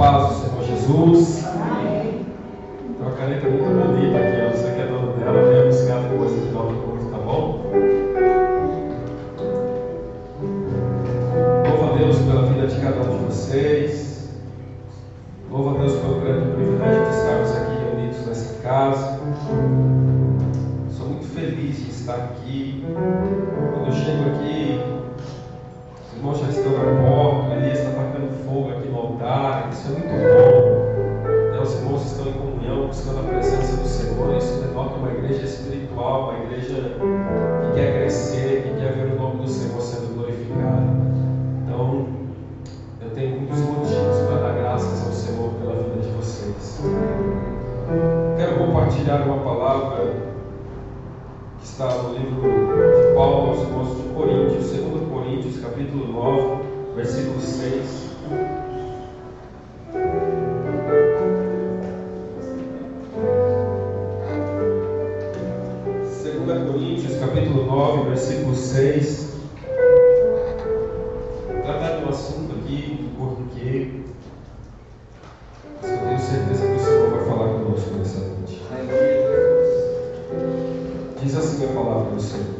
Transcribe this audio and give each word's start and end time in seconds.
paz 0.00 0.39
assim 82.16 82.59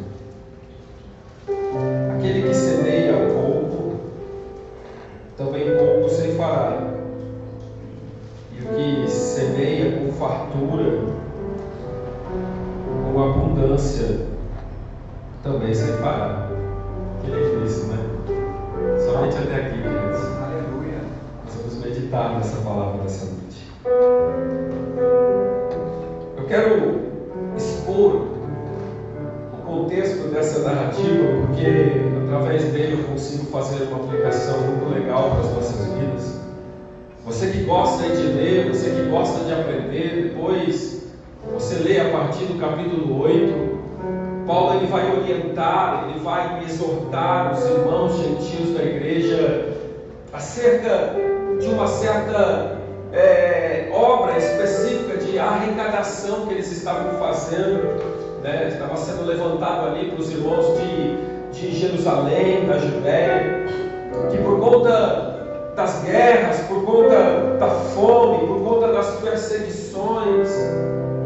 conta 67.01 67.57
da 67.59 67.69
fome, 67.69 68.47
por 68.47 68.61
conta 68.63 68.93
das 68.93 69.07
perseguições, 69.21 70.49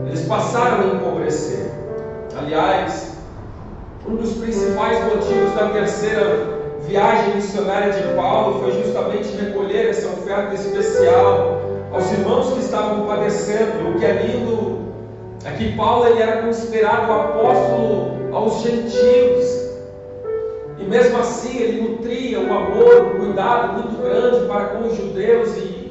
eles 0.07 0.23
passaram 0.27 0.83
a 0.83 0.95
empobrecer. 0.95 1.71
Aliás, 2.37 3.17
um 4.07 4.17
dos 4.17 4.34
principais 4.34 5.03
motivos 5.05 5.55
da 5.55 5.71
terceira 5.71 6.55
viagem 6.87 7.37
missionária 7.37 7.93
de 7.93 8.15
Paulo 8.15 8.61
foi 8.61 8.83
justamente 8.83 9.34
recolher 9.37 9.91
essa 9.91 10.09
oferta 10.09 10.55
especial 10.55 11.61
aos 11.93 12.13
irmãos 12.13 12.53
que 12.53 12.61
estavam 12.61 13.07
padecendo. 13.07 13.91
O 13.91 13.99
que 13.99 14.05
é 14.05 14.13
lindo 14.13 14.79
é 15.45 15.51
que 15.53 15.73
Paulo 15.77 16.07
ele 16.07 16.23
era 16.23 16.43
considerado 16.43 17.11
apóstolo 17.11 18.34
aos 18.34 18.63
gentios. 18.63 19.53
Mesmo 20.94 21.19
assim 21.19 21.59
ele 21.59 21.81
nutria 21.81 22.38
um 22.38 22.56
amor, 22.56 23.16
um 23.16 23.19
cuidado 23.19 23.72
muito 23.72 24.00
grande 24.00 24.47
para 24.47 24.66
com 24.66 24.87
os 24.87 24.97
judeus. 24.97 25.56
E 25.56 25.91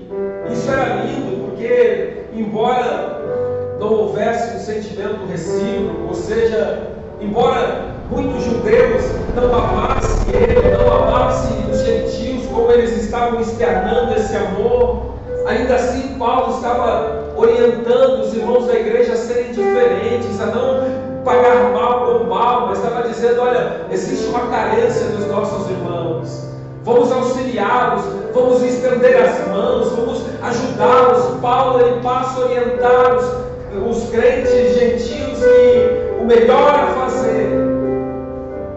isso 0.49 0.71
era 0.71 1.03
lindo, 1.03 1.43
porque 1.43 2.23
embora 2.33 3.75
não 3.81 3.91
houvesse 3.95 4.55
um 4.55 4.59
sentimento 4.61 5.25
recíproco, 5.29 6.07
ou 6.07 6.13
seja, 6.13 6.83
embora 7.19 7.95
muitos 8.09 8.45
judeus 8.45 9.03
não 9.35 9.53
amassem 9.53 10.35
ele, 10.35 10.77
não 10.77 10.93
amassem 10.93 11.69
os 11.69 11.81
gentios 11.81 12.47
como 12.47 12.71
eles 12.71 12.95
estavam 13.03 13.41
externando 13.41 14.15
esse 14.15 14.33
amor, 14.37 15.15
ainda 15.45 15.75
assim 15.75 16.15
Paulo 16.17 16.55
estava 16.55 17.33
orientando 17.35 18.21
os 18.21 18.33
irmãos 18.33 18.67
da 18.67 18.75
igreja 18.75 19.11
a 19.11 19.17
serem 19.17 19.51
diferentes, 19.51 20.39
a 20.39 20.45
não 20.45 21.02
pagar 21.23 21.71
mal 21.71 22.05
com 22.05 22.25
mal, 22.25 22.67
mas 22.67 22.77
estava 22.77 23.07
dizendo: 23.07 23.41
olha, 23.41 23.85
existe 23.91 24.25
uma 24.27 24.47
carência 24.47 25.07
dos 25.07 25.27
nossos 25.27 25.69
irmãos. 25.69 26.47
Vamos 26.83 27.11
auxiliá-los, 27.11 28.03
vamos 28.33 28.61
estender 28.61 29.21
as 29.21 29.47
mãos, 29.47 29.89
vamos 29.91 30.23
ajudá-los. 30.41 31.39
Paulo 31.41 31.79
ele 31.79 32.01
passa 32.01 32.41
a 32.41 32.45
orientar 32.45 33.15
os, 33.15 33.97
os 33.97 34.09
crentes 34.09 34.51
gentios 34.75 35.39
que 35.39 36.21
o 36.21 36.25
melhor 36.25 36.69
a 36.69 36.87
fazer 36.87 37.49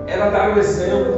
era 0.07 0.31
dar 0.31 0.57
o 0.57 0.59
exemplo, 0.59 1.15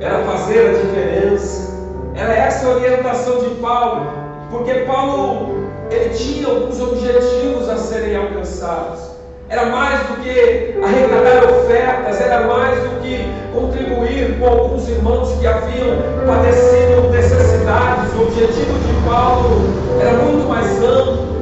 era 0.00 0.18
fazer 0.24 0.68
a 0.68 0.72
diferença. 0.72 1.70
Era 2.14 2.34
essa 2.34 2.66
a 2.66 2.74
orientação 2.74 3.38
de 3.38 3.54
Paulo, 3.56 4.06
porque 4.50 4.74
Paulo 4.80 5.70
ele 5.90 6.10
tinha 6.10 6.46
alguns 6.48 6.80
objetivos 6.80 7.68
a 7.68 7.76
serem 7.76 8.16
alcançados. 8.16 9.09
Era 9.50 9.66
mais 9.66 9.98
do 10.06 10.22
que 10.22 10.78
arrecadar 10.80 11.44
ofertas, 11.50 12.20
era 12.20 12.46
mais 12.46 12.78
do 12.84 13.00
que 13.00 13.28
contribuir 13.52 14.38
com 14.38 14.46
alguns 14.46 14.88
irmãos 14.88 15.36
que 15.40 15.44
haviam 15.44 15.96
padecido 16.24 17.10
necessidades. 17.10 18.14
O 18.14 18.22
objetivo 18.22 18.78
de 18.78 19.08
Paulo 19.08 19.62
era 20.00 20.12
muito 20.12 20.48
mais 20.48 20.68
amplo. 20.80 21.34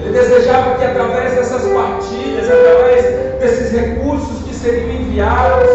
Ele 0.00 0.10
desejava 0.10 0.74
que 0.74 0.84
através 0.84 1.36
dessas 1.36 1.62
partilhas, 1.72 2.50
através 2.50 3.04
desses 3.38 3.70
recursos 3.70 4.42
que 4.42 4.52
seriam 4.52 4.90
enviados, 4.90 5.70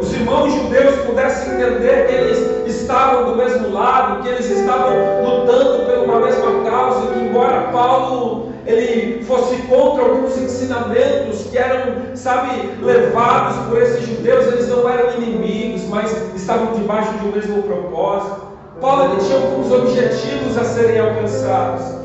os 0.00 0.10
irmãos 0.14 0.50
judeus 0.50 0.96
pudessem 1.00 1.56
entender 1.56 2.06
que 2.06 2.14
eles 2.14 2.66
estavam 2.66 3.26
do 3.26 3.36
mesmo 3.36 3.70
lado, 3.74 4.22
que 4.22 4.30
eles 4.30 4.50
estavam 4.50 4.94
lutando 5.22 5.84
por 5.84 5.98
uma 6.04 6.20
mesma 6.20 6.70
causa, 6.70 7.12
que 7.12 7.18
embora 7.18 7.68
Paulo 7.70 8.47
ele 8.68 9.24
fosse 9.24 9.56
contra 9.62 10.04
alguns 10.04 10.36
ensinamentos 10.36 11.44
que 11.44 11.56
eram, 11.56 12.14
sabe, 12.14 12.70
levados 12.82 13.56
por 13.66 13.80
esses 13.80 14.06
judeus, 14.06 14.46
eles 14.48 14.68
não 14.68 14.86
eram 14.86 15.14
inimigos, 15.14 15.84
mas 15.88 16.14
estavam 16.36 16.74
debaixo 16.74 17.10
de 17.14 17.26
um 17.28 17.32
mesmo 17.32 17.62
propósito. 17.62 18.42
Paulo 18.78 19.04
ele 19.04 19.24
tinha 19.24 19.38
alguns 19.38 19.72
objetivos 19.72 20.58
a 20.58 20.64
serem 20.64 21.00
alcançados 21.00 21.96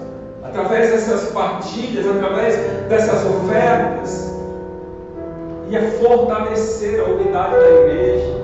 através 0.42 0.90
dessas 0.92 1.32
partilhas, 1.34 2.06
através 2.08 2.56
dessas 2.88 3.26
ofertas. 3.26 4.34
Ia 5.70 5.82
fortalecer 6.00 7.02
a 7.02 7.04
unidade 7.04 7.56
da 7.56 7.70
igreja, 7.70 8.43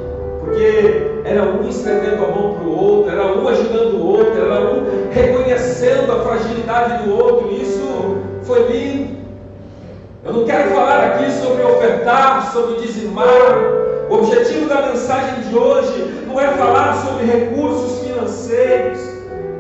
porque 0.49 1.21
era 1.25 1.43
um 1.43 1.67
estendendo 1.69 2.25
a 2.25 2.27
mão 2.27 2.55
para 2.55 2.63
o 2.63 2.75
outro, 2.75 3.11
era 3.11 3.27
um 3.27 3.47
ajudando 3.47 3.93
o 3.95 4.07
outro, 4.07 4.41
era 4.41 4.61
um 4.61 5.09
reconhecendo 5.11 6.11
a 6.11 6.23
fragilidade 6.23 7.03
do 7.03 7.15
outro. 7.15 7.53
Isso 7.53 8.17
foi 8.43 8.67
lindo. 8.67 9.19
Eu 10.25 10.33
não 10.33 10.45
quero 10.45 10.71
falar 10.71 11.03
aqui 11.03 11.31
sobre 11.31 11.63
ofertar, 11.63 12.51
sobre 12.51 12.81
dizimar. 12.81 13.27
O 14.09 14.15
objetivo 14.15 14.67
da 14.67 14.87
mensagem 14.87 15.43
de 15.47 15.55
hoje 15.55 16.25
não 16.27 16.39
é 16.39 16.47
falar 16.47 16.95
sobre 16.95 17.25
recursos 17.25 17.99
financeiros. 17.99 18.99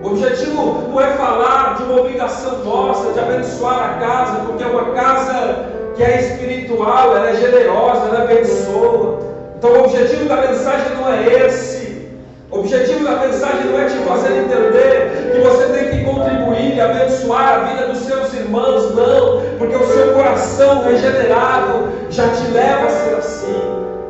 O 0.01 0.07
objetivo 0.07 0.89
não 0.89 0.99
é 0.99 1.11
falar 1.13 1.77
uma 1.83 1.99
obrigação 2.01 2.63
nossa 2.63 3.13
de 3.13 3.19
abençoar 3.19 3.91
a 3.91 3.93
casa, 3.99 4.39
porque 4.45 4.63
é 4.63 4.67
uma 4.67 4.91
casa 4.91 5.65
que 5.95 6.03
é 6.03 6.19
espiritual, 6.19 7.15
ela 7.15 7.29
é 7.29 7.35
generosa, 7.35 8.07
ela 8.07 8.23
abençoa. 8.23 9.28
Então 9.59 9.73
o 9.73 9.83
objetivo 9.83 10.23
da 10.29 10.37
mensagem 10.37 10.95
não 10.95 11.13
é 11.13 11.45
esse. 11.45 12.07
O 12.49 12.59
objetivo 12.59 13.03
da 13.03 13.17
mensagem 13.17 13.65
não 13.65 13.77
é 13.77 13.87
te 13.87 13.97
fazer 14.07 14.37
entender 14.37 15.33
que 15.33 15.41
você 15.41 15.65
tem 15.65 15.89
que 15.91 16.05
contribuir 16.05 16.77
e 16.77 16.79
abençoar 16.79 17.55
a 17.55 17.59
vida 17.65 17.87
dos 17.87 17.97
seus 17.97 18.33
irmãos, 18.35 18.95
não, 18.95 19.41
porque 19.57 19.75
o 19.75 19.85
seu 19.85 20.13
coração 20.13 20.81
regenerado 20.85 21.89
já 22.09 22.29
te 22.29 22.47
leva 22.51 22.85
a 22.85 22.89
ser 22.89 23.15
assim. 23.15 23.61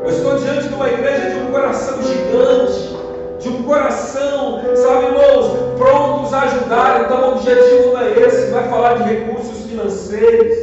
Eu 0.04 0.10
estou 0.12 0.38
diante 0.38 0.68
de 0.68 0.76
uma 0.76 0.88
igreja 0.88 1.32
de 1.32 1.40
um 1.40 1.52
coração 1.52 2.00
gigante, 2.04 2.96
de 3.40 3.50
um 3.50 3.64
coração, 3.64 4.62
sabe, 4.76 5.06
irmãos, 5.08 5.78
prontos 5.80 6.32
a 6.32 6.42
ajudar. 6.44 7.06
Então 7.06 7.22
o 7.22 7.32
objetivo 7.32 7.94
não 7.94 8.02
é 8.02 8.20
esse, 8.20 8.52
não 8.52 8.60
é 8.60 8.64
falar 8.66 8.98
de 9.00 9.16
recursos 9.16 9.66
financeiros, 9.66 10.56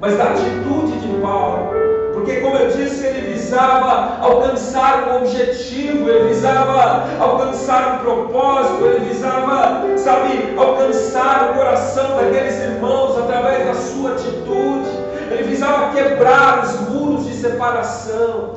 mas 0.00 0.16
da 0.16 0.30
atitude 0.30 0.98
de 0.98 1.20
Paulo. 1.20 1.99
Porque, 2.20 2.40
como 2.40 2.54
eu 2.54 2.68
disse, 2.68 3.06
ele 3.06 3.32
visava 3.32 4.18
alcançar 4.20 5.08
um 5.08 5.16
objetivo, 5.22 6.06
ele 6.06 6.28
visava 6.28 7.04
alcançar 7.18 7.94
um 7.94 7.98
propósito, 8.04 8.84
ele 8.84 9.06
visava, 9.06 9.86
sabe, 9.96 10.54
alcançar 10.54 11.50
o 11.50 11.54
coração 11.54 12.16
daqueles 12.16 12.60
irmãos 12.60 13.16
através 13.18 13.66
da 13.66 13.74
sua 13.74 14.12
atitude, 14.12 14.90
ele 15.30 15.44
visava 15.44 15.94
quebrar 15.94 16.62
os 16.62 16.90
muros 16.90 17.24
de 17.24 17.32
separação. 17.32 18.56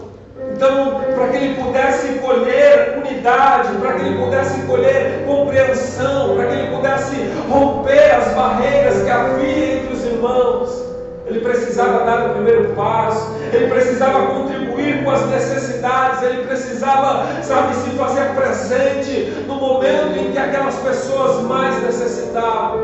Então, 0.53 0.99
para 1.15 1.29
que 1.29 1.37
ele 1.37 1.63
pudesse 1.63 2.19
colher 2.19 2.97
unidade, 2.97 3.77
para 3.79 3.93
que 3.93 4.01
ele 4.01 4.21
pudesse 4.21 4.59
colher 4.63 5.23
compreensão, 5.25 6.35
para 6.35 6.47
que 6.47 6.53
ele 6.53 6.75
pudesse 6.75 7.15
romper 7.49 8.13
as 8.13 8.33
barreiras 8.33 9.03
que 9.03 9.09
havia 9.09 9.75
entre 9.77 9.93
os 9.93 10.03
irmãos, 10.03 10.92
ele 11.25 11.39
precisava 11.39 12.05
dar 12.05 12.25
o 12.27 12.33
primeiro 12.33 12.73
passo, 12.73 13.33
ele 13.51 13.67
precisava 13.67 14.27
contribuir 14.27 15.03
com 15.03 15.11
as 15.11 15.25
necessidades, 15.27 16.21
ele 16.21 16.45
precisava, 16.45 17.25
sabe, 17.41 17.75
se 17.75 17.89
fazer 17.91 18.29
presente 18.35 19.33
no 19.47 19.55
momento 19.55 20.17
em 20.17 20.31
que 20.31 20.37
aquelas 20.37 20.75
pessoas 20.75 21.43
mais 21.43 21.81
necessitavam, 21.81 22.79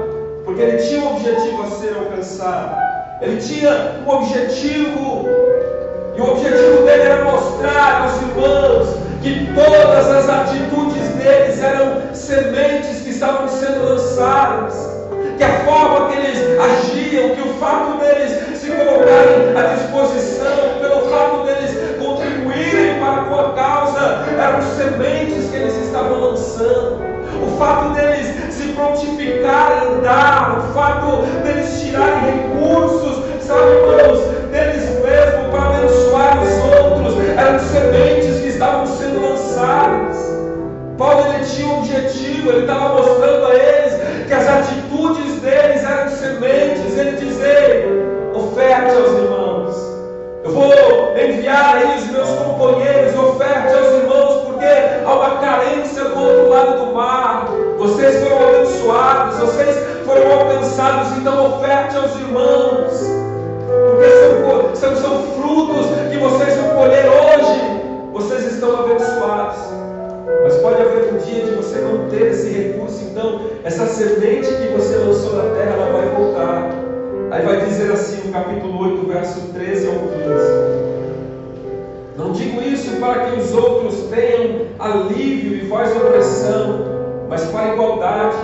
porque 0.45 0.61
ele 0.61 0.77
tinha 0.77 1.01
um 1.01 1.15
objetivo 1.15 1.63
a 1.63 1.67
ser 1.67 1.95
alcançado, 1.97 2.77
ele 3.21 3.41
tinha 3.41 4.01
um 4.05 4.09
objetivo, 4.09 5.27
e 6.15 6.21
o 6.21 6.31
objetivo 6.31 6.83
dele 6.85 7.03
era 7.03 7.23
mostrar 7.25 8.03
aos 8.03 8.21
irmãos 8.21 8.97
que 9.21 9.53
todas 9.53 10.07
as 10.07 10.29
atitudes 10.29 11.09
deles 11.17 11.61
eram 11.61 12.13
sementes 12.13 13.01
que 13.01 13.09
estavam 13.09 13.49
sendo 13.49 13.83
lançadas 13.83 14.88
que 15.39 15.43
a 15.45 15.59
forma 15.61 16.09
que 16.09 16.17
eles 16.17 16.37
agiam, 16.59 17.29
que 17.29 17.41
o 17.41 17.53
fato 17.53 17.97
deles 17.97 18.59
se 18.59 18.69
colocarem 18.71 19.57
à 19.57 19.73
disposição, 19.73 20.79
pelo 20.81 21.09
fato 21.09 21.45
deles 21.45 21.77
contribuírem 21.97 22.99
para 22.99 23.21
a 23.21 23.23
tua 23.23 23.53
causa, 23.53 24.25
eram 24.37 24.61
sementes 24.61 25.49
que 25.49 25.55
eles 25.55 25.77
estavam 25.85 26.19
lançando. 26.19 26.99
O 27.41 27.57
fato 27.57 27.93
deles 27.93 28.53
se 28.53 28.73
prontificarem 28.73 29.93
em 29.93 30.01
dar, 30.01 30.59
o 30.59 30.73
fato 30.73 31.21
deles 31.41 31.79
tirarem 31.79 32.19
recursos, 32.19 33.23
sabe, 33.39 33.61
irmãos, 33.61 34.19
deles 34.51 34.89
mesmos 35.01 35.47
para 35.51 35.69
abençoar 35.69 36.43
os 36.43 36.51
outros, 36.83 37.29
eram 37.37 37.59
sementes 37.59 38.41
que 38.41 38.47
estavam 38.47 38.85
sendo 38.85 39.21
lançadas. 39.21 40.17
Paulo 40.97 41.33
ele 41.33 41.45
tinha 41.45 41.65
um 41.65 41.79
objetivo, 41.79 42.49
ele 42.49 42.59
estava 42.59 42.89
mostrando 42.89 43.45
a 43.45 43.55
eles 43.55 43.78
que 44.29 44.35
as 44.35 44.47
atitudes 44.47 45.41
deles 45.41 45.83
eram 45.83 46.09
sementes. 46.11 46.97
Ele 46.97 47.17
dizia: 47.17 48.31
oferte 48.35 48.95
aos 48.95 49.11
irmãos. 49.11 49.75
Eu 50.43 50.51
vou 50.51 50.71
enviar 51.17 51.77
aí 51.77 51.97
os 51.97 52.07
meus 52.11 52.29
companheiros, 52.29 53.17
oferte 53.17 53.73
aos 53.73 53.87
irmãos, 53.87 54.43
porque 54.45 54.65
há 55.03 55.13
uma 55.13 55.37
carência 55.37 56.03
do 56.05 56.19
outro 56.19 56.49
lado 56.49 56.85
do 56.85 56.93
mar. 56.93 57.47
Vocês 57.79 58.23
foram 58.23 58.49
abençoados, 58.49 59.37
vocês 59.39 59.75
foram 60.05 60.31
alcançados, 60.31 61.17
então 61.17 61.57
oferte 61.57 61.97
aos 61.97 62.15
irmãos. 62.15 62.91
Porque 63.89 64.75
são, 64.75 64.75
são, 64.75 64.95
são 64.95 65.23
frutos 65.33 65.87
que 66.11 66.17
vocês 66.17 66.55
vão 66.55 66.69
colher 66.75 67.05
hoje. 67.07 67.81
Vocês 68.13 68.53
estão 68.53 68.79
abençoados. 68.79 69.18
Dia 71.25 71.43
de 71.45 71.51
você 71.51 71.79
não 71.79 72.09
ter 72.09 72.27
esse 72.27 72.49
recurso, 72.49 73.03
então 73.03 73.41
essa 73.63 73.85
semente 73.87 74.47
que 74.47 74.67
você 74.75 74.97
lançou 74.97 75.35
na 75.35 75.55
terra, 75.55 75.71
ela 75.71 75.91
vai 75.91 76.09
voltar. 76.09 76.69
Aí 77.31 77.45
vai 77.45 77.65
dizer 77.65 77.91
assim 77.91 78.27
no 78.27 78.33
capítulo 78.33 78.95
8, 78.95 79.07
verso 79.07 79.41
13 79.53 79.87
ao 79.87 79.93
15. 79.93 80.79
Não 82.17 82.31
digo 82.31 82.61
isso 82.61 82.97
para 82.99 83.25
que 83.25 83.39
os 83.39 83.53
outros 83.53 84.09
tenham 84.09 84.65
alívio 84.79 85.55
e 85.55 85.67
voz 85.67 85.95
opressão, 85.95 86.79
mas 87.29 87.45
para 87.45 87.73
igualdade. 87.73 88.37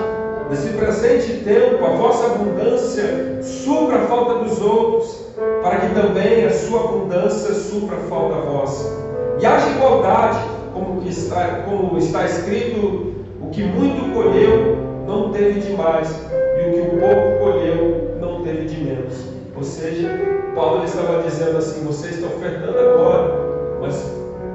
Nesse 0.49 0.69
presente 0.69 1.43
tempo, 1.43 1.83
a 1.83 1.89
vossa 1.89 2.25
abundância 2.27 3.41
supra 3.41 3.97
a 3.97 4.01
falta 4.01 4.43
dos 4.43 4.61
outros, 4.61 5.25
para 5.63 5.77
que 5.77 5.95
também 5.95 6.45
a 6.45 6.51
sua 6.51 6.81
abundância 6.81 7.53
supra 7.55 7.97
a 7.97 8.01
falta 8.01 8.35
vossa. 8.41 9.03
E 9.39 9.45
haja 9.45 9.71
igualdade 9.71 10.39
como 10.75 11.07
está, 11.07 11.63
como 11.63 11.97
está 11.97 12.25
escrito, 12.25 13.13
o 13.41 13.49
que 13.49 13.63
muito 13.63 14.13
colheu 14.13 14.75
não 15.07 15.31
teve 15.31 15.61
de 15.61 15.71
mais, 15.71 16.09
e 16.09 16.69
o 16.69 16.73
que 16.73 16.81
o 16.81 16.99
pouco 16.99 17.39
colheu 17.39 18.17
não 18.19 18.43
teve 18.43 18.65
de 18.65 18.83
menos. 18.83 19.25
Ou 19.55 19.63
seja, 19.63 20.09
Paulo 20.53 20.83
estava 20.83 21.23
dizendo 21.23 21.57
assim: 21.57 21.85
você 21.85 22.09
está 22.09 22.27
ofertando 22.27 22.77
agora, 22.77 23.79
mas 23.81 24.11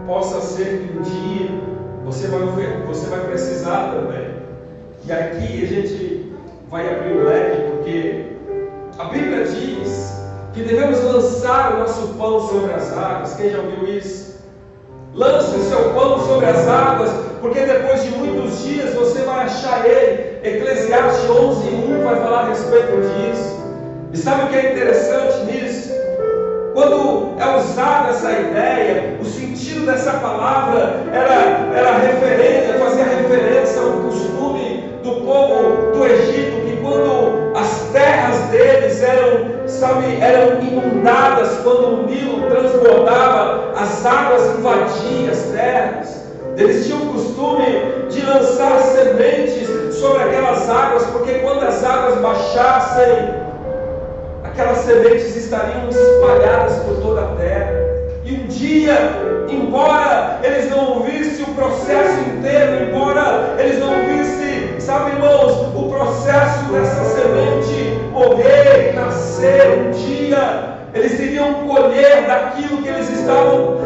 possa 0.06 0.43
ser 0.43 0.81
que 0.81 0.99
um 0.99 1.02
dia 1.02 1.50
você 2.05 2.26
vai, 2.26 2.40
você 2.87 3.06
vai 3.08 3.20
precisar 3.20 3.94
também. 3.94 4.28
E 5.06 5.12
aqui 5.12 5.64
a 5.64 5.66
gente 5.66 6.32
vai 6.69 6.87
abrir 6.87 7.12
o 7.14 7.25
leque, 7.25 7.70
porque 7.70 8.26
a 8.99 9.05
Bíblia 9.05 9.44
diz 9.44 10.20
que 10.52 10.62
devemos 10.62 11.02
lançar 11.02 11.76
o 11.76 11.78
nosso 11.78 12.08
pão 12.19 12.40
sobre 12.40 12.75
as 12.75 12.93
águas. 12.93 13.34
Quem 13.37 13.50
já 13.50 13.58
ouviu 13.58 13.96
isso? 13.96 14.29
Lance 15.14 15.56
o 15.56 15.62
seu 15.64 15.90
pão 15.90 16.20
sobre 16.20 16.46
as 16.46 16.68
águas, 16.68 17.10
porque 17.40 17.60
depois 17.60 18.02
de 18.04 18.10
muitos 18.10 18.62
dias 18.62 18.94
você 18.94 19.22
vai 19.22 19.44
achar 19.44 19.84
ele. 19.84 20.38
Eclesiastes 20.44 21.28
11, 21.28 21.68
1 21.68 22.04
vai 22.04 22.16
falar 22.16 22.40
a 22.40 22.48
respeito 22.48 23.00
disso. 23.00 23.61
E 24.12 24.16
sabe 24.16 24.44
o 24.44 24.49
que 24.49 24.56
é 24.56 24.73
interessante 24.73 25.44
nisso? 25.44 25.90
Quando 26.75 27.35
é 27.40 27.56
usada 27.56 28.11
essa 28.11 28.30
ideia, 28.30 29.16
o 29.20 29.25
sentido 29.25 29.87
dessa 29.87 30.12
palavra 30.12 31.00
era, 31.12 31.76
era 31.76 31.99
referência, 31.99 32.78
fazia 32.78 33.04
referência 33.04 33.82
a 33.82 33.87
um 33.87 34.02
costume 34.02 34.90
do 35.02 35.26
povo 35.26 35.90
do 35.92 36.06
Egito, 36.06 36.66
que 36.66 36.76
quando 36.80 37.56
as 37.56 37.90
terras 37.92 38.38
deles 38.50 39.02
eram 39.02 39.50
sabe, 39.66 40.20
eram 40.20 40.61
inundadas 40.61 41.58
quando 41.62 42.00
o 42.00 42.06
Nilo 42.06 42.49
transbordava, 42.49 43.60
as 43.80 44.04
águas 44.04 44.58
invadiam 44.58 45.30
as 45.30 45.42
terras. 45.52 46.20
Eles 46.56 46.87
tinham 46.87 47.02
o 47.02 47.12
costume 47.12 47.64
de 48.10 48.20
lançar 48.26 48.78
sementes 48.80 49.68
sobre 49.96 50.25
aquelas 50.25 50.68
águas, 50.68 51.04
porque 51.06 51.34
quando 51.38 51.62
as 51.62 51.82
águas 51.82 52.18
baixassem, 52.18 53.34
aquelas 54.44 54.78
sementes 54.78 55.34
estariam 55.34 55.88
espalhadas 55.88 56.76
por 56.80 56.96
toda 57.00 57.22
a 57.22 57.37
terra. 57.37 57.72
E 58.25 58.34
um 58.34 58.46
dia, 58.49 59.46
embora 59.49 60.40
eles 60.42 60.70
não 60.70 61.02
vissem 61.02 61.44
o 61.46 61.54
processo 61.54 62.20
inteiro, 62.20 62.90
embora 62.90 63.54
eles 63.58 63.78
não 63.78 63.94
vissem, 64.04 64.78
sabe, 64.78 65.12
irmãos, 65.12 65.52
o 65.75 65.88
processo 65.88 66.64
dessa 66.70 67.04
semente 67.04 67.99
morrer, 68.12 68.92
nascer 68.94 69.87
um 69.87 69.90
dia, 69.90 70.69
eles 70.94 71.18
iriam 71.20 71.66
colher 71.66 72.26
daquilo 72.26 72.82
que 72.82 72.88
eles 72.88 73.09
estavam, 73.11 73.78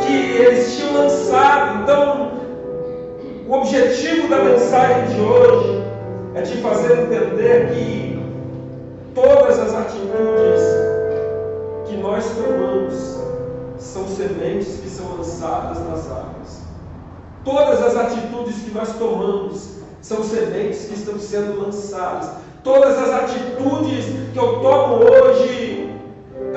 que 0.00 0.12
eles 0.12 0.76
tinham 0.76 0.94
lançado. 0.94 1.82
Então, 1.82 2.32
o 3.46 3.52
objetivo 3.52 4.28
da 4.28 4.38
mensagem 4.38 5.14
de 5.14 5.20
hoje 5.20 5.84
é 6.34 6.42
te 6.42 6.56
fazer 6.58 6.98
entender 7.02 7.70
que 7.72 8.18
todas 9.14 9.58
as 9.58 9.74
atitudes 9.74 10.62
que 11.86 11.96
nós 11.96 12.24
tomamos 12.36 13.18
são 13.78 14.06
sementes 14.08 14.80
que 14.80 14.88
são 14.88 15.16
lançadas 15.16 15.78
nas 15.88 16.10
águas. 16.10 16.62
Todas 17.44 17.82
as 17.82 17.96
atitudes 17.96 18.56
que 18.56 18.70
nós 18.72 18.92
tomamos 18.98 19.78
são 20.02 20.22
sementes 20.22 20.86
que 20.86 20.94
estão 20.94 21.18
sendo 21.18 21.60
lançadas. 21.60 22.30
Todas 22.62 22.98
as 22.98 23.10
atitudes 23.10 24.04
que 24.32 24.38
eu 24.38 24.60
tomo 24.60 25.04
hoje 25.04 25.87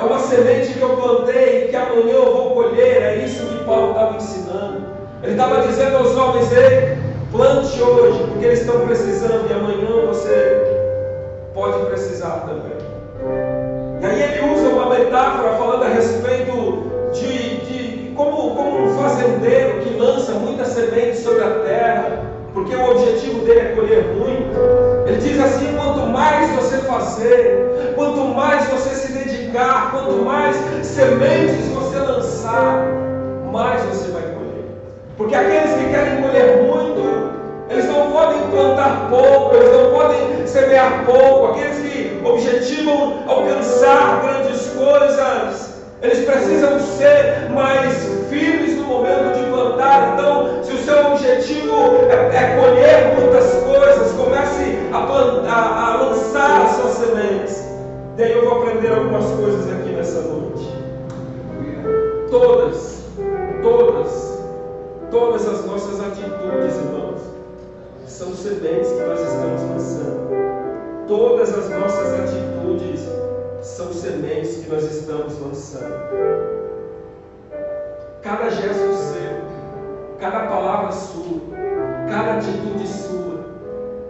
é 0.01 0.03
uma 0.03 0.17
semente 0.17 0.74
que 0.74 0.81
eu 0.81 0.98
plantei 0.98 1.65
e 1.65 1.67
que 1.67 1.75
amanhã 1.75 2.13
eu 2.13 2.34
vou 2.34 2.55
colher. 2.55 3.03
É 3.03 3.15
isso 3.24 3.46
que 3.46 3.63
Paulo 3.63 3.91
estava 3.91 4.15
ensinando. 4.15 4.81
Ele 5.22 5.34
estava 5.34 5.62
dizendo 5.62 5.98
aos 5.98 6.17
homens: 6.17 6.51
Ei, 6.51 6.98
plante 7.31 7.79
hoje, 7.79 8.24
porque 8.27 8.46
eles 8.46 8.62
estão 8.62 8.79
precisando 8.88 9.48
e 9.48 9.53
amanhã 9.53 10.08
você 10.08 10.89
pode 11.53 11.86
precisar 11.86 12.48
também. 12.48 12.81
E 14.01 14.05
aí 14.05 14.24
ele 14.24 14.51
usa 14.51 14.70
uma 14.70 14.89
metáfora 14.89 15.53
falando 15.53 15.84
a 15.84 15.89
respeito 15.89 17.12
de, 17.13 17.58
de 17.58 18.13
como, 18.15 18.55
como 18.55 18.86
um 18.86 18.98
fazendeiro 18.98 19.81
que 19.81 20.00
lança 20.00 20.31
muita 20.31 20.65
semente 20.65 21.17
sobre 21.17 21.43
a 21.43 21.51
terra, 21.60 22.24
porque 22.55 22.75
o 22.75 22.89
objetivo 22.89 23.46
dele 23.46 23.60
é 23.60 23.75
colher 23.75 24.03
muito. 24.15 24.58
Ele 25.05 25.17
diz 25.17 25.39
assim: 25.39 25.77
quanto 25.77 26.08
mais 26.08 26.50
você 26.55 26.77
fazer, 26.79 27.71
se 29.01 29.12
dedicar, 29.13 29.91
quanto 29.91 30.24
mais 30.24 30.55
sementes 30.83 31.67
você 31.69 31.98
lançar, 31.98 32.86
mais 33.51 33.81
você 33.83 34.12
vai 34.12 34.21
colher. 34.21 34.65
Porque 35.17 35.36
aqueles 35.36 35.74
que 35.74 35.89
querem 35.89 36.21
colher 36.21 36.63
muito, 36.63 37.31
eles 37.69 37.86
não 37.88 38.12
podem 38.12 38.41
plantar 38.50 39.07
pouco, 39.10 39.55
eles 39.55 39.71
não 39.71 39.91
podem 39.91 40.48
semear 40.48 41.03
pouco. 41.05 41.51
Aqueles 41.51 41.79
que 41.79 42.21
objetivam 42.24 43.24
alcançar 43.27 44.21
grandes 44.21 44.67
coisas, 44.67 45.81
eles 46.01 46.25
precisam 46.25 46.79
ser 46.79 47.50
mais 47.51 47.93
firmes 48.29 48.77
no 48.77 48.86
momento 48.86 49.38
de 49.38 49.50
plantar. 49.51 50.13
Então, 50.13 50.63
se 50.63 50.74
o 50.74 50.77
seu 50.77 51.07
objetivo 51.07 52.07
é, 52.10 52.36
é 52.36 52.57
colher 52.60 53.19
muitas 53.19 53.51
coisas, 53.63 54.12
comece 54.13 54.77
a, 54.93 55.00
plantar, 55.01 55.77
a 55.77 56.03
lançar 56.03 56.62
as 56.63 56.71
suas 56.71 56.91
sementes. 56.91 57.61
Daí 58.18 58.34
eu 58.34 58.44
vou 58.44 58.62
aprender 58.62 58.91
algumas 58.91 59.25
coisas 59.32 59.72
aqui 59.72 59.89
nessa 59.89 60.22
noite. 60.22 60.68
Todas, 62.30 63.06
todas, 63.62 64.39
todas 65.10 65.48
as 65.48 65.65
nossas 65.65 66.00
atitudes, 66.01 66.75
irmãos, 66.75 67.22
são 68.06 68.34
sementes 68.34 68.91
que 68.91 69.00
nós 69.00 69.20
estamos 69.20 69.62
lançando. 69.62 71.08
Todas 71.08 71.58
as 71.58 71.70
nossas 71.70 72.20
atitudes 72.20 73.01
são 73.62 73.94
sementes 73.94 74.58
que 74.58 74.70
nós 74.70 74.84
estamos 74.84 75.39
lançando. 75.39 76.12
Cada 78.22 78.50
gesto 78.50 78.94
seu, 78.94 79.41
cada 80.20 80.48
palavra 80.48 80.91
sua, 80.91 81.39
cada 82.10 82.34
atitude 82.34 82.88
sua 82.88 83.39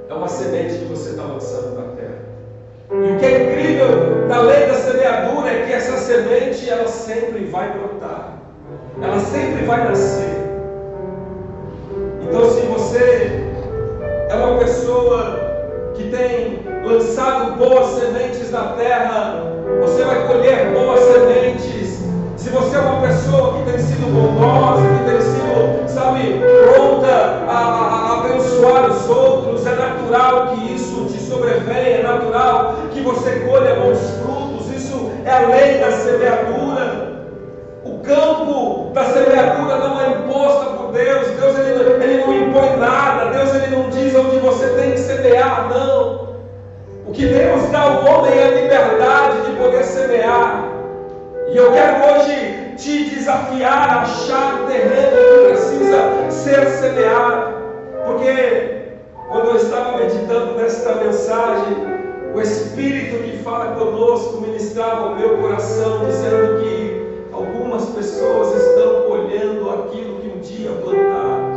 é 0.10 0.14
uma 0.14 0.28
semente 0.28 0.80
que 0.80 0.86
você 0.86 1.12
está 1.12 1.24
lançando 1.24 1.76
na 1.76 1.91
semente 6.12 6.70
ela 6.70 6.88
sempre 6.90 7.46
vai 7.46 7.72
brotar, 7.72 8.34
ela 9.02 9.18
sempre 9.20 9.64
vai 9.64 9.88
nascer. 9.88 10.42
Então, 12.22 12.50
se 12.50 12.62
você 12.66 13.46
é 14.30 14.36
uma 14.36 14.58
pessoa 14.58 15.40
que 15.96 16.04
tem 16.10 16.66
lançado 16.84 17.56
boas 17.56 17.88
sementes 17.98 18.52
na 18.52 18.74
terra, 18.74 19.42
você 19.80 20.04
vai 20.04 20.28
colher 20.28 20.74
boas 20.74 21.00
sementes. 21.00 22.02
Se 22.36 22.50
você 22.50 22.76
é 22.76 22.80
uma 22.80 23.08
pessoa 23.08 23.54
que 23.54 23.72
tem 23.72 23.80
sido 23.80 24.12
bondosa, 24.12 24.82
que 24.82 25.10
tem 25.10 25.22
sido, 25.22 25.88
sabe, 25.88 26.42
pronta 26.74 27.46
a, 27.48 27.58
a, 27.58 28.20
abençoar 28.20 28.92
os 28.92 29.10
outros, 29.10 29.66
é 29.66 29.76
natural 29.76 30.48
que 30.48 30.74
isso 30.74 31.06
te 31.06 31.22
sobrevenha, 31.22 32.00
é 32.00 32.04
natural 32.04 32.76
que 32.92 33.00
você 33.00 33.46
colha 33.48 33.76
bons 33.76 34.21
é 35.32 35.34
a 35.34 35.48
lei 35.48 35.78
da 35.80 35.92
semeadura. 35.92 37.12
O 37.84 38.00
campo 38.00 38.92
da 38.94 39.06
semeadura 39.06 39.78
não 39.78 40.02
é 40.02 40.10
imposta 40.10 40.66
por 40.72 40.92
Deus, 40.92 41.28
Deus 41.40 41.58
ele, 41.58 42.04
ele 42.04 42.24
não 42.24 42.34
impõe 42.34 42.78
nada, 42.78 43.32
Deus 43.32 43.56
ele 43.56 43.76
não 43.76 43.90
diz 43.90 44.14
onde 44.14 44.38
você 44.38 44.68
tem 44.68 44.92
que 44.92 45.00
semear, 45.00 45.70
não. 45.70 46.32
O 47.08 47.12
que 47.12 47.26
Deus 47.26 47.70
dá 47.72 47.82
ao 47.82 48.06
homem 48.06 48.38
é 48.38 48.44
a 48.44 48.52
liberdade 48.52 49.42
de 49.46 49.52
poder 49.58 49.84
semear. 49.84 50.66
E 51.48 51.58
eu 51.58 51.72
quero 51.72 52.14
hoje 52.14 52.74
te 52.78 53.10
desafiar 53.10 53.90
a 53.90 54.02
achar 54.02 54.66
terreno 54.68 55.18
que 55.18 55.50
precisa 55.50 56.30
ser 56.30 56.66
semeado. 56.68 57.54
Porque 58.06 58.96
quando 59.30 59.50
eu 59.50 59.56
estava 59.56 59.98
meditando 59.98 60.56
nesta 60.56 60.96
mensagem, 60.96 61.91
o 62.34 62.42
Espírito 62.42 63.24
que 63.24 63.38
fala 63.44 63.76
conosco 63.76 64.40
ministrava 64.40 65.08
o 65.08 65.16
meu 65.16 65.38
coração, 65.38 66.06
dizendo 66.06 66.62
que 66.62 67.28
algumas 67.34 67.86
pessoas 67.90 68.56
estão 68.56 69.04
colhendo 69.08 69.70
aquilo 69.70 70.22
que 70.22 70.28
um 70.30 70.40
dia 70.40 70.72
plantaram. 70.84 71.52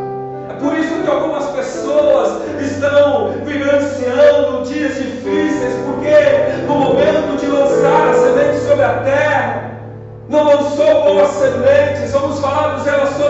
É 0.51 0.55
por 0.55 0.77
isso 0.77 1.03
que 1.03 1.11
algumas 1.11 1.47
pessoas 1.51 2.43
estão 2.61 3.33
vivenciando 3.45 4.65
dias 4.65 4.97
difíceis, 4.97 5.75
porque 5.87 6.67
no 6.67 6.75
momento 6.75 7.39
de 7.39 7.47
lançar 7.47 8.09
a 8.09 8.15
semente 8.15 8.59
sobre 8.67 8.85
a 8.85 8.95
terra, 9.05 9.81
não 10.29 10.45
lançou 10.45 11.05
boas 11.05 11.29
sementes. 11.31 12.13
Vamos 12.13 12.41
falar 12.41 12.77
dos 12.77 12.85
relacionamentos. 12.85 13.24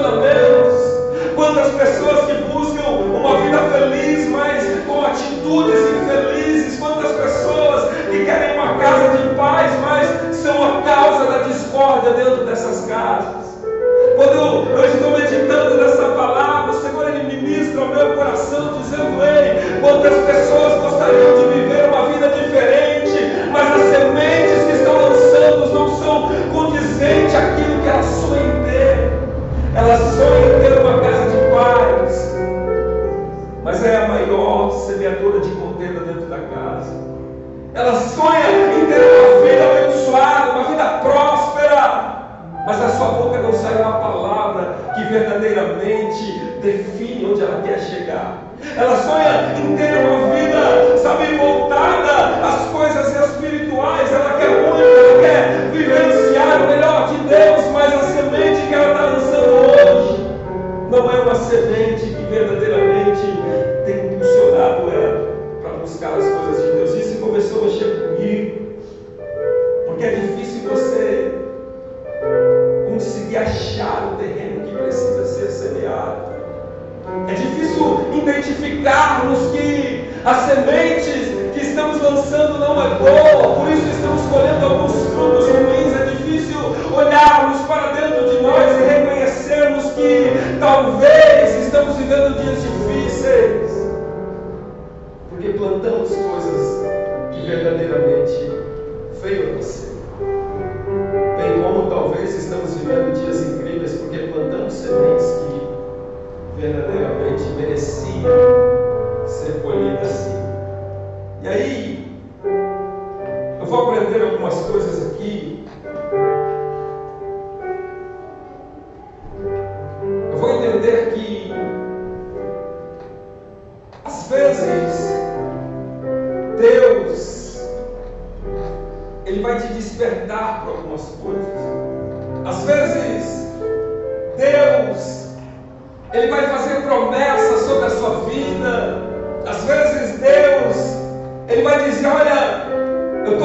Discórdia 12.04 12.12
dentro 12.12 12.44
dessas 12.44 12.87
casas. 12.87 13.58
Quando 14.16 14.32
eu 14.32 14.84
estou 14.84 15.11
meditando 15.12 15.76
nessa 15.76 16.08
palavra, 16.11 16.73
o 16.73 16.80
Senhor 16.80 17.08
ele 17.08 17.37
ministra 17.37 17.80
ao 17.80 17.88
meu 17.88 18.14
coração, 18.14 18.75
dizendo: 18.78 19.23
Ei, 19.23 19.80
quantas 19.80 20.14
pessoas 20.25 20.80
gostariam 20.82 21.38
de 21.38 21.54
viver 21.54 21.88
uma 21.88 22.06
vida 22.08 22.28
diferente, 22.28 23.50
mas 23.50 23.73
as 23.73 23.88
sementes 23.90 24.64
que 24.66 24.73
estão 24.73 24.94
lançando 24.96 25.75
não 25.75 25.96
são 25.96 26.30
condizentes 26.52 27.34
àquilo 27.34 27.82
que 27.82 27.88
elas 27.88 28.06
sonham 28.06 28.64
ter. 28.64 29.12
Elas 29.75 30.00
sonham 30.00 30.61
ter 30.61 30.80
uma 30.80 31.00
casa 31.00 31.30
de 31.30 31.37
paz, 31.52 32.34
mas 33.64 33.84
é 33.84 33.96
a 33.96 34.08
maior 34.08 34.70
semeadora 34.87 35.40
de 35.40 35.50
contenda 35.50 36.00
dentro 36.00 36.26
da 36.26 36.38
casa. 36.38 37.14
Ela 37.75 38.00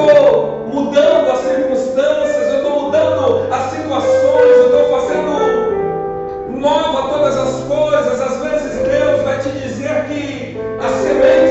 estou 0.08 0.68
mudando 0.74 1.32
as 1.32 1.39
circunstâncias, 1.39 2.48
eu 2.48 2.58
estou 2.58 2.82
mudando 2.84 3.48
as 3.51 3.72
situações, 3.72 4.58
eu 4.58 4.65
estou 4.65 5.00
fazendo 5.00 6.60
nova 6.60 7.10
todas 7.10 7.38
as 7.38 7.63
coisas. 7.63 8.22
Às 8.22 8.38
vezes, 8.44 8.88
Deus 8.88 9.22
vai 9.24 9.39
te 9.39 9.50
dizer 9.50 10.06
que 10.06 10.58
as 10.79 10.91
sementes 11.01 11.49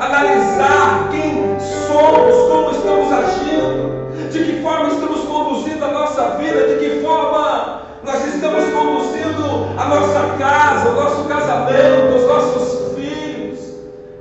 analisar 0.00 1.08
quem 1.10 1.58
somos, 1.60 2.48
como 2.48 2.70
estamos 2.70 3.12
agindo, 3.12 4.30
de 4.30 4.44
que 4.44 4.62
forma 4.62 4.88
estamos 4.88 5.20
conduzindo 5.24 5.84
a 5.84 5.88
nossa 5.88 6.30
vida, 6.38 6.68
de 6.68 6.76
que 6.76 7.00
forma 7.00 7.82
nós 8.02 8.24
estamos 8.24 8.64
conduzindo 8.72 9.68
a 9.76 9.84
nossa 9.84 10.36
casa, 10.38 10.88
o 10.88 10.94
nosso 10.94 11.24
casamento, 11.24 12.16
os 12.16 12.26
nossos 12.26 12.94
filhos, 12.94 13.58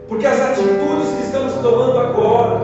porque 0.09 0.27
as 0.27 0.41
atitudes 0.41 1.09
que 1.15 1.23
estamos 1.23 1.53
tomando 1.55 1.97
agora 1.97 2.59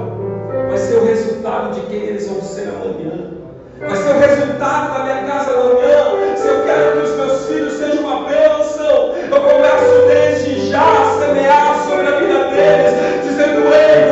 vai 0.68 0.78
ser 0.78 0.98
o 0.98 1.06
resultado 1.06 1.74
de 1.74 1.82
quem 1.88 2.00
eles 2.00 2.28
vão 2.28 2.42
ser 2.42 2.68
amanhã. 2.68 3.32
Vai 3.80 3.96
ser 3.96 4.16
o 4.16 4.20
resultado 4.20 4.94
da 4.94 5.04
minha 5.04 5.24
casa 5.26 5.52
amanhã. 5.52 6.36
Se 6.36 6.48
eu 6.48 6.64
quero 6.64 6.92
que 6.94 7.08
os 7.08 7.16
meus 7.16 7.46
filhos 7.46 7.74
sejam 7.74 8.04
uma 8.06 8.28
bênção, 8.28 9.14
eu 9.32 9.42
começo 9.42 10.08
desde 10.08 10.70
já 10.70 10.82
a 10.82 11.20
semear 11.20 11.75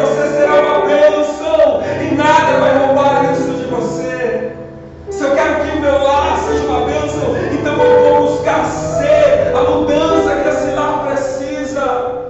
você 0.02 0.38
será 0.38 0.62
uma 0.62 0.86
bênção 0.86 1.82
e 2.02 2.16
nada 2.16 2.60
vai 2.60 2.78
roubar 2.86 3.32
isso 3.32 3.54
de 3.54 3.66
você. 3.66 4.52
Se 5.10 5.24
eu 5.24 5.36
quero 5.36 5.64
que 5.64 5.78
o 5.78 5.82
meu 5.82 6.04
lar 6.04 6.38
seja 6.40 6.66
uma 6.66 6.86
bênção, 6.86 7.36
então 7.52 7.82
eu 7.82 8.04
vou 8.04 8.28
buscar 8.28 8.66
ser 8.66 9.56
a 9.56 9.64
mudança 9.64 10.36
que 10.36 10.50
esse 10.50 10.72
lar 10.72 11.06
precisa. 11.08 12.24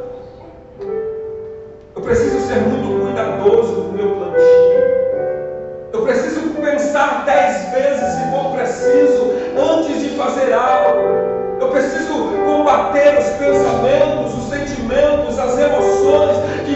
Eu 1.95 2.01
preciso 2.01 2.39
ser 2.47 2.59
muito 2.61 3.03
cuidadoso 3.03 3.73
do 3.81 3.93
meu 3.93 4.15
plantio. 4.15 4.83
Eu 5.93 6.01
preciso 6.01 6.49
pensar 6.61 7.23
dez 7.25 7.71
vezes, 7.71 8.13
se 8.13 8.31
for 8.31 8.51
preciso, 8.55 9.33
antes 9.57 10.01
de 10.01 10.09
fazer 10.17 10.53
algo. 10.53 11.23
Eu 11.59 11.69
preciso 11.69 12.13
combater 12.45 13.17
os 13.17 13.29
pensamentos, 13.37 14.33
os 14.37 14.49
sentimentos, 14.49 15.39
as 15.39 15.57
emoções 15.57 15.92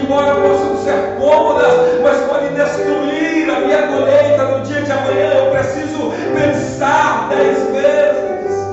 embora 0.08 0.40
possam 0.40 0.78
ser 0.78 1.16
cômodas, 1.18 2.00
mas 2.02 2.18
podem 2.24 2.54
destruir 2.54 3.50
a 3.50 3.60
minha 3.60 3.86
colheita 3.88 4.42
no 4.44 4.60
dia 4.64 4.80
de 4.80 4.90
amanhã. 4.90 5.34
Eu 5.34 5.50
preciso 5.50 6.10
pensar 6.32 7.28
dez 7.28 7.70
vezes. 7.70 8.66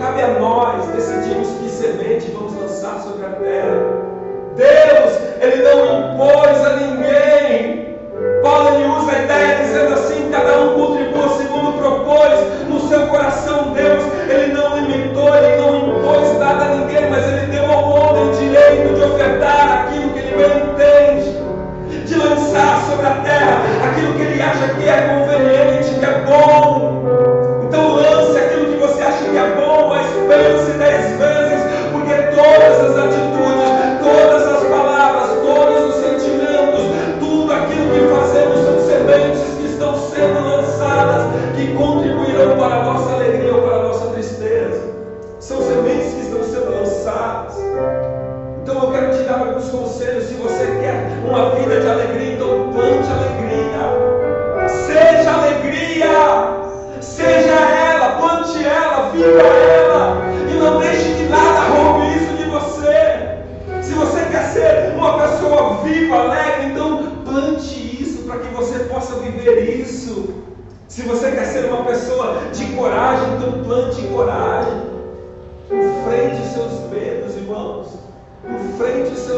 Cabe 0.00 0.22
a 0.22 0.28
nós 0.40 0.84
decidirmos 0.86 1.48
que 1.60 1.68
semente 1.68 2.32
vamos 2.32 2.60
lançar 2.60 3.00
sobre 3.00 3.26
a 3.26 3.30
terra. 3.30 3.95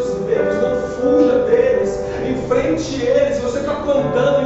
seus 0.04 0.20
não 0.60 0.76
fuja 0.76 1.38
deles, 1.40 1.98
enfrente 2.28 3.02
eles. 3.02 3.38
Você 3.40 3.60
está 3.60 3.74
plantando 3.74 4.37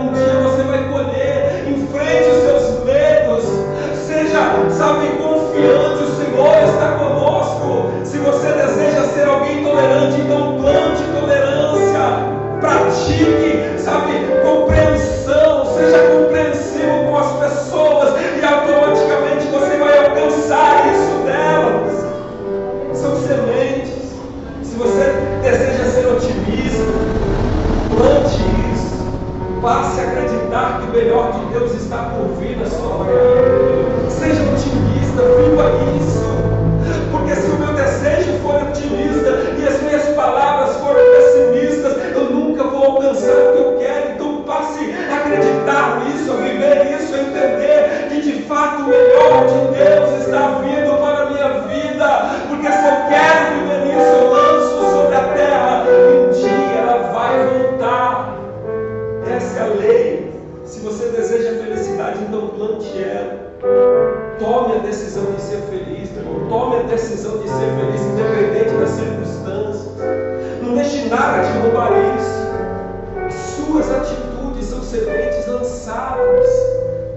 Nada 71.12 71.42
de 71.42 71.59
roubar 71.59 71.92
isso. 72.16 73.55
Suas 73.55 73.90
atitudes 73.90 74.64
são 74.64 74.83
sementes 74.83 75.46
lançadas. 75.46 76.48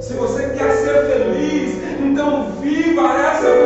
Se 0.02 0.16
você 0.16 0.50
quer 0.50 0.70
ser 0.74 1.06
feliz, 1.06 1.82
então 2.02 2.52
viva 2.62 3.08
essa 3.14 3.65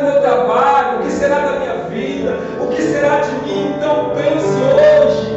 do 0.00 0.06
meu 0.06 0.20
trabalho? 0.20 0.98
O 0.98 1.02
que 1.02 1.10
será 1.10 1.38
da 1.38 1.52
minha 1.58 1.74
vida? 1.88 2.36
O 2.60 2.66
que 2.68 2.82
será 2.82 3.20
de 3.20 3.32
mim? 3.46 3.74
Então 3.76 4.12
pense 4.14 4.46
hoje, 4.46 5.36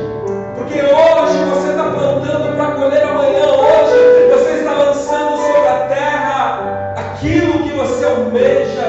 porque 0.58 0.80
hoje 0.80 1.38
você 1.50 1.70
está 1.70 1.84
plantando 1.92 2.56
para 2.56 2.72
colher 2.72 3.04
amanhã. 3.04 3.46
Hoje 3.46 4.30
você 4.32 4.52
está 4.60 4.74
lançando 4.74 5.38
sobre 5.38 5.68
a 5.68 5.88
terra 5.88 6.94
aquilo 6.96 7.64
que 7.64 7.74
você 7.74 8.06
almeja 8.06 8.88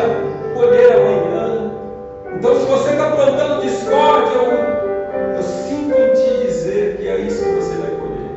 colher 0.54 0.92
amanhã. 0.92 1.70
Então, 2.36 2.60
se 2.60 2.66
você 2.66 2.90
está 2.90 3.10
plantando 3.10 3.62
discórdia, 3.62 4.32
eu, 4.34 5.36
eu 5.36 5.42
sinto 5.42 5.98
em 5.98 6.12
te 6.12 6.46
dizer 6.46 6.96
que 6.96 7.08
é 7.08 7.16
isso 7.20 7.44
que 7.44 7.52
você 7.52 7.76
vai 7.76 7.90
colher. 7.90 8.30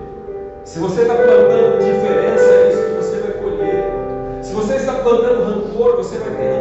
Se 0.64 0.80
você 0.80 1.02
está 1.02 1.16
plantando 1.16 1.80
diferença, 1.80 2.46
é 2.46 2.70
isso 2.70 2.84
que 2.84 2.92
você 2.92 3.18
vai 3.18 3.32
colher. 3.32 3.84
Se 4.42 4.54
você 4.54 4.76
está 4.76 4.94
plantando 4.94 5.44
rancor, 5.44 5.98
você 5.98 6.18
vai 6.20 6.30
ter 6.30 6.57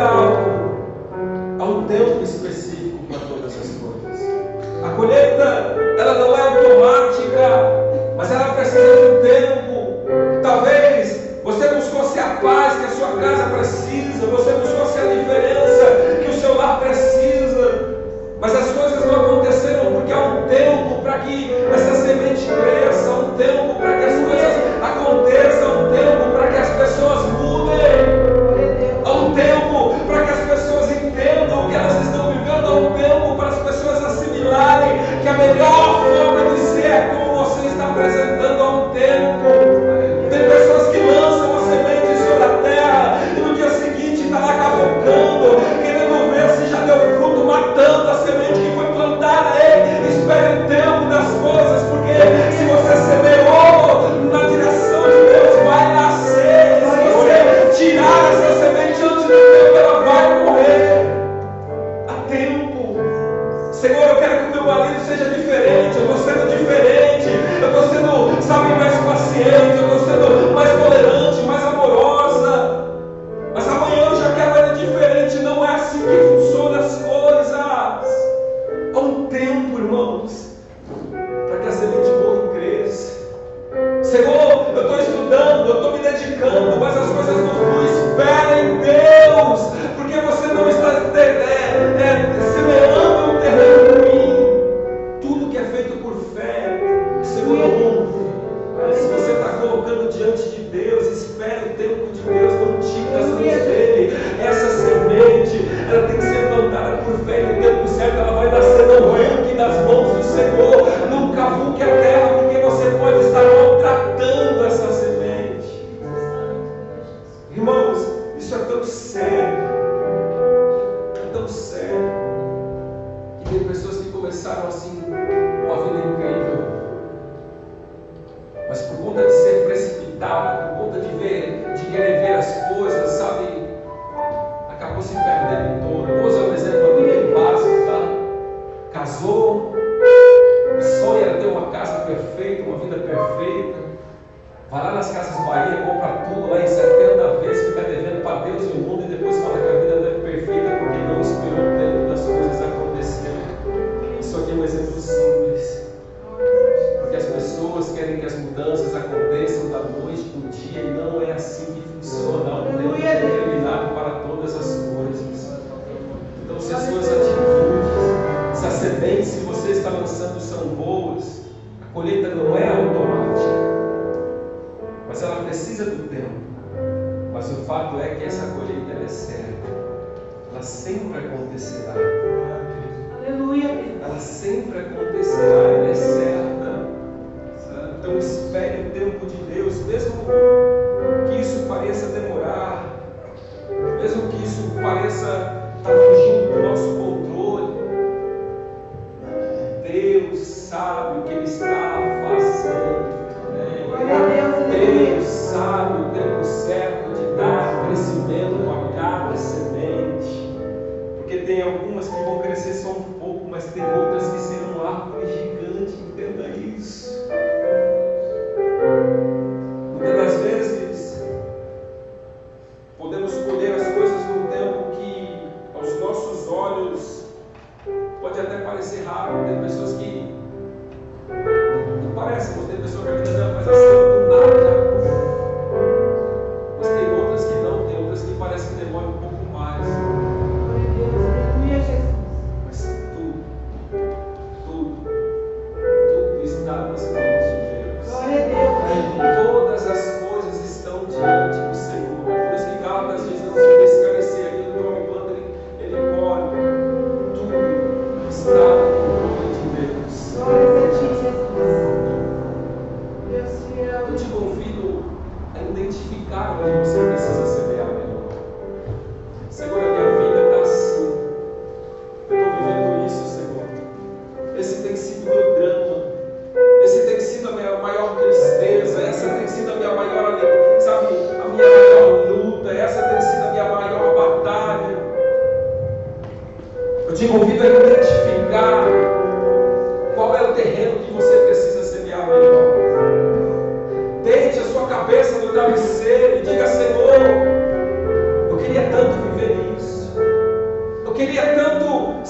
era 0.00 0.08
algo 0.08 1.58
a 1.58 1.64
um 1.64 1.86
Deus 1.86 2.30
específico 2.30 2.98
para 3.06 3.18
todas 3.18 3.54
as 3.54 3.68
coisas. 3.76 4.09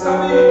Sabe, 0.01 0.50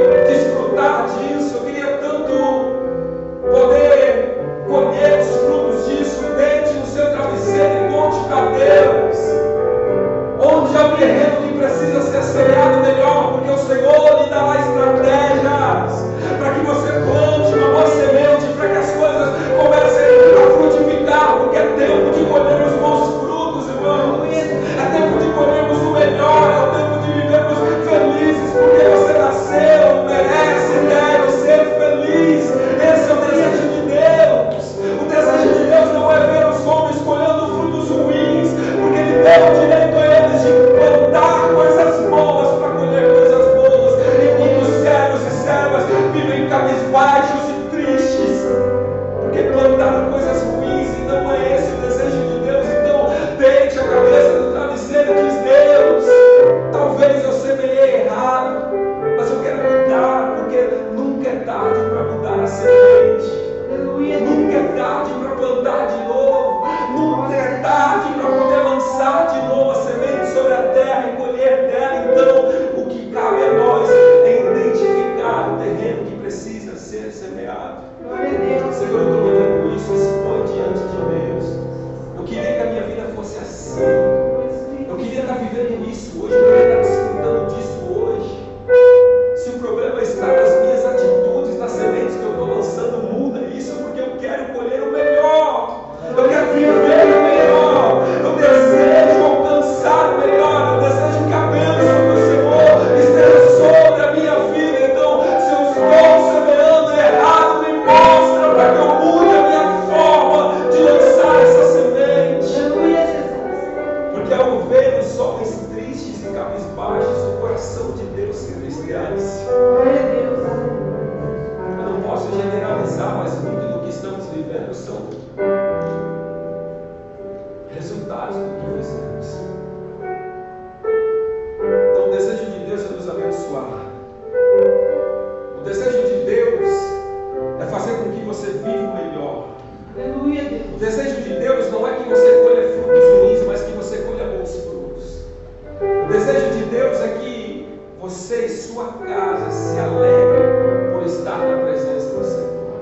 você 148.30 148.46
e 148.46 148.48
sua 148.48 148.92
casa 148.92 149.50
se 149.50 149.76
alegrem 149.80 150.92
por 150.92 151.04
estar 151.04 151.38
na 151.38 151.64
presença 151.64 152.14
do 152.14 152.24
Senhor. 152.24 152.80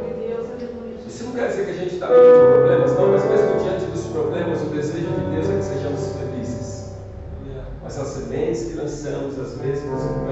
Isso 1.06 1.24
não 1.24 1.32
quer 1.32 1.48
dizer 1.48 1.64
que 1.64 1.70
a 1.70 1.74
gente 1.74 1.94
está 1.94 2.06
livre 2.08 2.32
de 2.32 2.52
problemas, 2.52 2.92
não, 2.92 3.12
mas 3.12 3.24
mesmo 3.24 3.58
diante 3.64 3.87
dos 3.87 4.06
problemas, 4.08 4.61
o 4.61 4.66
desejo 4.66 5.06
de 5.06 5.30
Deus 5.30 5.48
é 5.48 5.56
que 5.56 5.64
sejamos 5.64 6.06
felizes. 6.18 6.92
Mas 7.82 7.98
as 7.98 8.08
sementes 8.08 8.64
que 8.64 8.74
lançamos, 8.74 9.38
as 9.38 9.56
mesmas, 9.56 10.02
não 10.04 10.26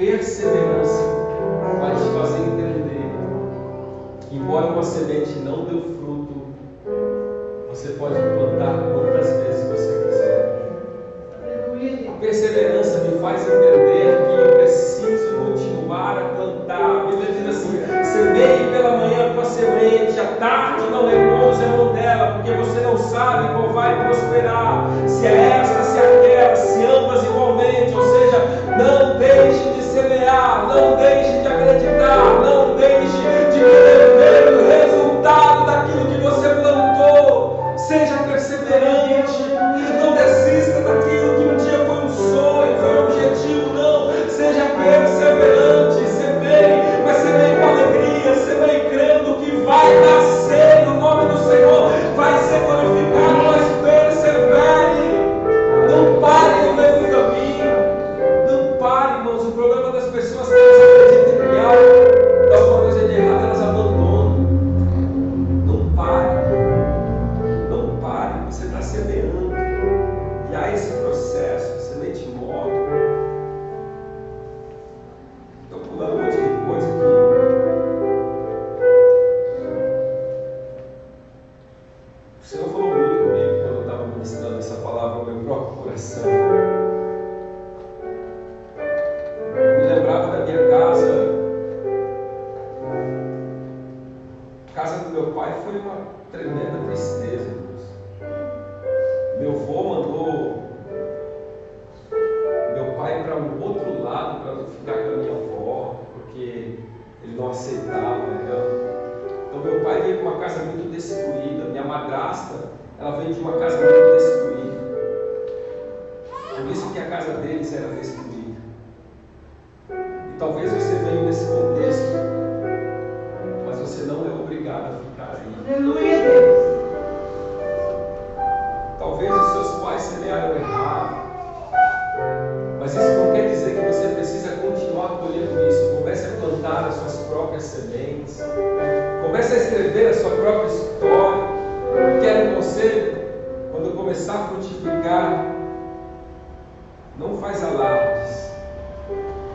perseverança 0.00 1.02
vai 1.78 1.94
te 1.94 2.10
fazer 2.14 2.38
entender. 2.38 2.80
que 4.30 4.36
Embora 4.36 4.72
uma 4.72 4.82
semente 4.82 5.38
não 5.40 5.66
dê 5.66 5.72
fruto, 5.72 6.19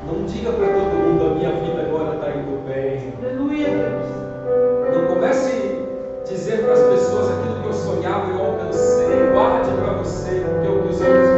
Não 0.07 0.25
diga 0.25 0.51
para 0.51 0.67
todo 0.67 0.93
mundo: 0.93 1.25
a 1.25 1.29
minha 1.35 1.51
vida 1.51 1.81
agora 1.81 2.15
está 2.15 2.29
indo 2.31 2.65
bem. 2.67 3.13
Aleluia, 3.21 3.67
Deus. 3.67 4.95
Não 4.95 5.07
comece 5.07 5.51
a 6.21 6.23
dizer 6.23 6.63
para 6.63 6.73
as 6.73 6.81
pessoas 6.81 7.29
aquilo 7.29 7.61
que 7.61 7.67
eu 7.67 7.73
sonhava 7.73 8.31
e 8.31 8.35
eu 8.35 8.45
alcancei. 8.45 9.05
Guarde 9.33 9.71
para 9.71 9.93
você, 9.93 10.43
o 10.43 10.61
que 10.61 10.87
os 10.87 11.01
outros 11.01 11.34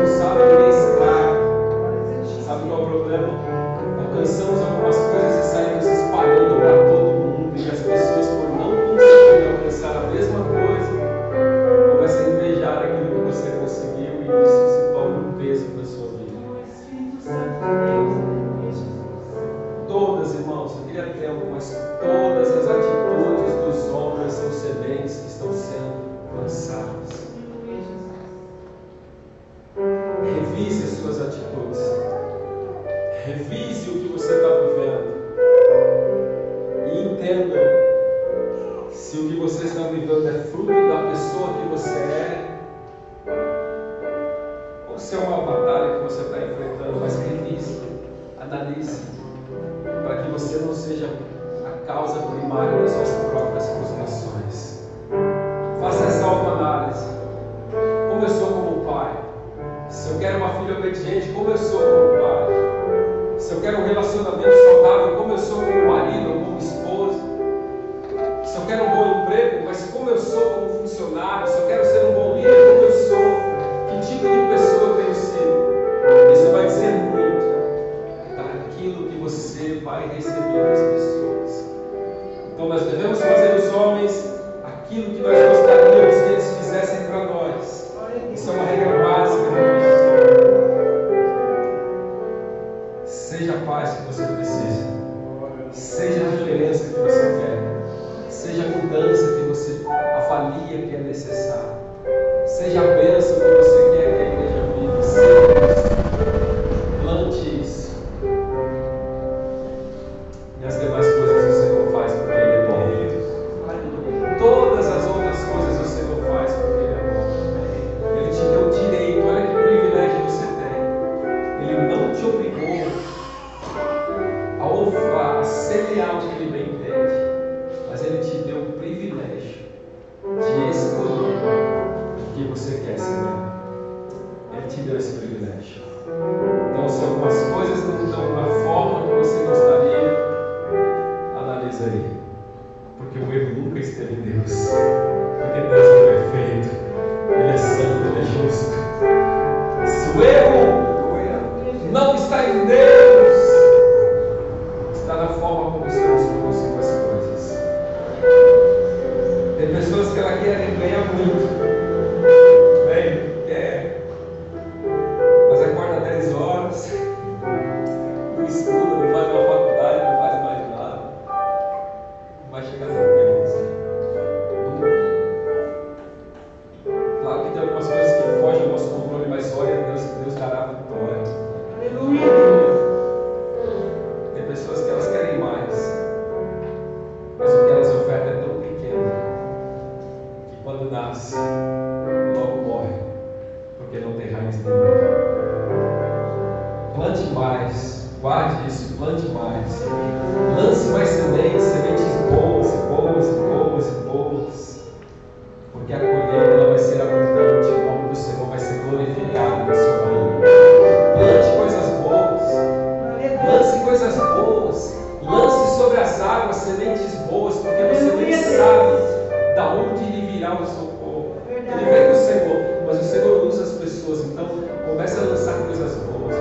sementes 216.67 217.13
boas, 217.29 217.55
porque 217.55 217.83
você 217.83 218.11
nem 218.17 218.33
sabe 218.33 219.55
da 219.55 219.69
onde 219.69 220.03
ele 220.03 220.31
virá 220.33 220.59
o 220.59 220.65
socorro. 220.65 221.37
Ele 221.49 221.65
vem 221.65 222.11
do 222.11 222.15
Senhor, 222.17 222.85
mas 222.85 222.99
o 222.99 223.03
Senhor 223.03 223.47
usa 223.47 223.63
as 223.63 223.71
pessoas, 223.71 224.25
então 224.25 224.49
comece 224.89 225.17
a 225.17 225.21
lançar 225.23 225.53
coisas 225.65 225.95
boas. 225.95 226.35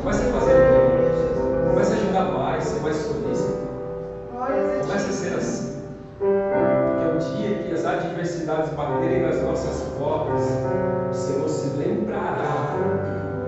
Comece 0.00 0.22
a 0.22 0.32
fazer 0.32 0.54
bem, 0.54 1.68
comece 1.68 1.92
a 1.92 1.96
ajudar 1.96 2.24
mais, 2.32 2.64
ser 2.64 2.80
mais 2.80 2.96
solícito. 2.96 3.58
Comece 4.80 5.10
a 5.10 5.12
ser 5.12 5.34
assim. 5.34 5.82
Porque 6.18 7.04
o 7.14 7.36
dia 7.36 7.58
que 7.58 7.74
as 7.74 7.84
adversidades 7.84 8.70
baterem 8.70 9.20
nas 9.20 9.42
nossas 9.42 9.82
portas, 9.98 10.40
o 11.10 11.14
Senhor 11.14 11.48
se 11.48 11.76
lembrará 11.76 12.74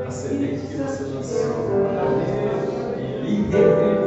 da 0.04 0.10
semente 0.10 0.66
que 0.66 0.76
você 0.76 1.04
lançou 1.04 1.80
e 2.96 3.22
lhe. 3.22 3.99